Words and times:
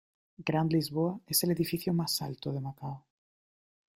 Grand 0.39 0.71
Lisboa 0.73 1.19
es 1.27 1.43
el 1.43 1.51
edificio 1.51 1.93
más 1.93 2.23
alto 2.23 2.51
de 2.51 2.59
Macao. 2.59 3.05